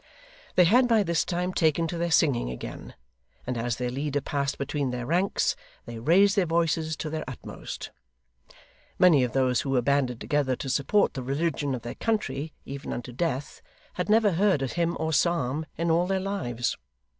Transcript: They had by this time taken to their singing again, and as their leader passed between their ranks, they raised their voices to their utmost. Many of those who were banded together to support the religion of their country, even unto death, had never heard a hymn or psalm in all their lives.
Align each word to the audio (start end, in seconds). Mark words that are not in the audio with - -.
They 0.55 0.63
had 0.63 0.87
by 0.87 1.03
this 1.03 1.23
time 1.23 1.53
taken 1.53 1.85
to 1.85 1.97
their 1.99 2.09
singing 2.09 2.49
again, 2.49 2.95
and 3.45 3.55
as 3.55 3.75
their 3.75 3.91
leader 3.91 4.19
passed 4.19 4.57
between 4.57 4.89
their 4.89 5.05
ranks, 5.05 5.55
they 5.85 5.99
raised 5.99 6.35
their 6.35 6.47
voices 6.47 6.95
to 6.97 7.09
their 7.11 7.23
utmost. 7.27 7.91
Many 8.97 9.23
of 9.23 9.33
those 9.33 9.61
who 9.61 9.69
were 9.69 9.83
banded 9.83 10.19
together 10.19 10.55
to 10.55 10.69
support 10.71 11.13
the 11.13 11.21
religion 11.21 11.75
of 11.75 11.83
their 11.83 11.93
country, 11.93 12.51
even 12.65 12.93
unto 12.93 13.11
death, 13.11 13.61
had 13.93 14.09
never 14.09 14.31
heard 14.31 14.63
a 14.63 14.65
hymn 14.65 14.97
or 14.99 15.13
psalm 15.13 15.67
in 15.77 15.91
all 15.91 16.07
their 16.07 16.19
lives. 16.19 16.75